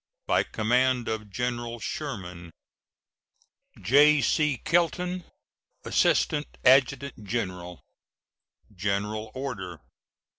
By 0.25 0.41
command 0.41 1.07
of 1.07 1.29
General 1.29 1.79
Sherman: 1.79 2.49
J.C. 3.79 4.57
KELTON, 4.65 5.25
Assistant 5.85 6.47
Adjutant 6.65 7.23
General. 7.23 7.83
GENERAL 8.75 9.29
ORDER. 9.35 9.79